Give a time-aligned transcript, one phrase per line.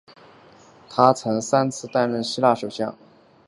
[0.89, 2.95] 他曾三次担任希腊首相。